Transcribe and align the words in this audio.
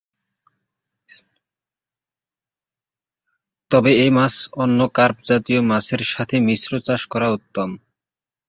তবে 3.71 3.91
এ 3.97 4.07
মাছ 4.09 4.33
অন্য 4.61 4.79
কার্প 4.97 5.17
জাতীয় 5.29 5.59
মাছের 5.69 6.01
সাথে 6.13 6.35
মিশ্র 6.47 6.71
চাষ 6.87 7.01
করা 7.11 7.27
উত্তম। 7.31 7.69